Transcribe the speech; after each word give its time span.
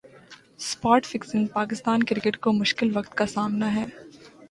spot 0.59 1.05
fixing 1.05 1.45
Pakistan 1.53 2.03
cricket 2.03 2.37
کو 2.39 2.51
مشکل 2.53 2.97
وقت 2.97 3.15
کا 3.17 3.25
سامنا 3.27 3.73
ہے 3.75 3.85